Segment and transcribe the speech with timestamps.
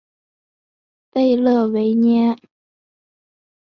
[1.11, 2.35] 贝勒维涅。